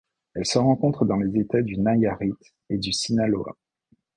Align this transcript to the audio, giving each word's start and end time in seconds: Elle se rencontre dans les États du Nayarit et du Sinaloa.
Elle 0.33 0.47
se 0.47 0.57
rencontre 0.57 1.05
dans 1.05 1.17
les 1.17 1.39
États 1.39 1.61
du 1.61 1.77
Nayarit 1.77 2.33
et 2.71 2.79
du 2.79 2.91
Sinaloa. 2.91 3.55